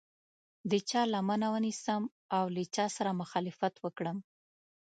[0.71, 2.03] د چا لمنه ونیسم
[2.37, 4.17] او له چا سره مخالفت وکړم.